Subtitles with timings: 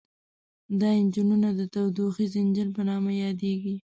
[0.79, 3.75] دا انجنونه د تودوخیز انجن په نوم یادیږي.